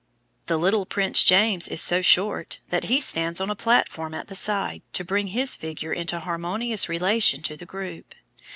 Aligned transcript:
The 0.47 0.57
little 0.57 0.87
Prince 0.87 1.23
James 1.23 1.67
is 1.67 1.79
so 1.79 2.01
short 2.01 2.57
that 2.69 2.85
he 2.85 2.99
stands 2.99 3.39
on 3.39 3.51
a 3.51 3.55
platform 3.55 4.15
at 4.15 4.29
the 4.29 4.35
side, 4.35 4.81
to 4.93 5.03
bring 5.03 5.27
his 5.27 5.55
figure 5.55 5.93
into 5.93 6.19
harmonious 6.21 6.89
relation 6.89 7.43
to 7.43 7.55
the 7.55 7.67
group. 7.67 8.15